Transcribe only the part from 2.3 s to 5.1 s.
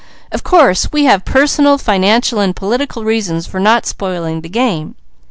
and political reasons for not spoiling the game.